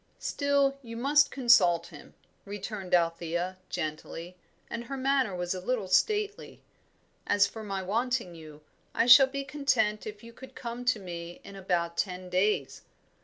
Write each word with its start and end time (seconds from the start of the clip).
"Still 0.17 0.79
you 0.81 0.97
must 0.97 1.29
consult 1.29 1.85
him," 1.89 2.15
returned 2.43 2.95
Althea, 2.95 3.59
gently, 3.69 4.35
and 4.67 4.85
her 4.85 4.97
manner 4.97 5.35
was 5.35 5.53
a 5.53 5.61
little 5.61 5.87
stately. 5.87 6.63
"As 7.27 7.45
for 7.45 7.61
my 7.61 7.83
wanting 7.83 8.33
you, 8.33 8.61
I 8.95 9.05
shall 9.05 9.27
be 9.27 9.43
content 9.43 10.07
if 10.07 10.23
you 10.23 10.33
could 10.33 10.55
come 10.55 10.85
to 10.85 10.97
me 10.99 11.39
in 11.43 11.55
about 11.55 11.97
ten 11.97 12.29
days. 12.31 12.81